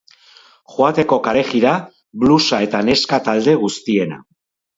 Joateko 0.75 1.19
kalejira, 1.27 1.73
blusa 2.25 2.63
eta 2.69 2.81
neska 2.89 3.21
talde 3.29 3.57
guztiena. 3.67 4.21